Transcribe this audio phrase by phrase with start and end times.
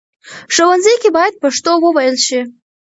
[0.53, 2.41] ښوونځي کې بايد پښتو وويل شي.